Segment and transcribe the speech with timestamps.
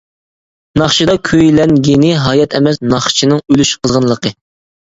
[0.81, 4.37] ناخشىدا كۈيلەنگىنى ھايات ئەمەس ناخشىچىنىڭ ئۆلۈش قىزغىنلىقى.